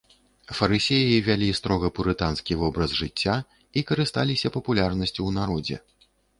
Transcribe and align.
Фарысеі 0.59 1.19
вялі 1.27 1.49
строга 1.59 1.91
пурытанскі 1.99 2.57
вобраз 2.63 2.97
жыцця 3.03 3.37
і 3.45 3.79
карысталіся 3.93 4.47
папулярнасцю 4.59 5.17
ў 5.27 5.31
народзе. 5.41 5.77